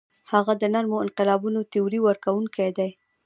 هغه 0.31 0.53
د 0.61 0.63
نرمو 0.73 1.03
انقلابونو 1.05 1.59
تیوري 1.71 1.99
ورکوونکی 2.03 2.69
دی. 2.77 2.89